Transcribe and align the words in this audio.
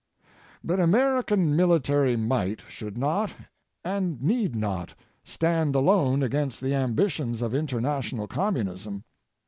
III. 0.23 0.29
But 0.63 0.79
American 0.79 1.55
military 1.55 2.15
might 2.15 2.61
should 2.67 2.97
not 2.97 3.35
and 3.85 4.19
need 4.19 4.55
not 4.55 4.95
stand 5.23 5.75
alone 5.75 6.23
against 6.23 6.59
the 6.59 6.73
ambitions 6.73 7.39
of 7.43 7.53
international 7.53 8.25
communism. 8.27 9.03